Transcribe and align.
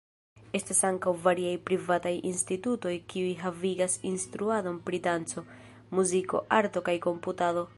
Estas 0.59 0.77
ankaŭ 0.87 1.11
variaj 1.25 1.51
privataj 1.67 2.13
institutoj 2.29 2.93
kiuj 3.13 3.35
havigas 3.43 3.99
instruadon 4.13 4.81
pri 4.89 5.01
danco, 5.09 5.45
muziko, 5.99 6.43
arto 6.63 6.85
kaj 6.91 6.97
komputado. 7.09 7.67